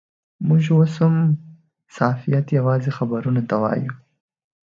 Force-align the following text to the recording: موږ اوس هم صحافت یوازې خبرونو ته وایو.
موږ 0.47 0.63
اوس 0.75 0.93
هم 1.03 1.15
صحافت 1.95 2.45
یوازې 2.57 2.89
خبرونو 2.97 3.41
ته 3.49 3.55
وایو. 3.61 3.93